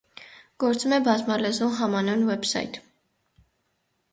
Գործում 0.63 0.95
է 0.95 0.99
բազմալեզու 1.07 1.67
համանուն 1.81 2.25
ուեբսայթ։ 2.31 2.81